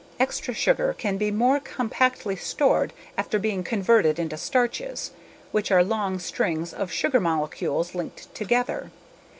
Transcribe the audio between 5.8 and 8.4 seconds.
long strings of sugar molecules linked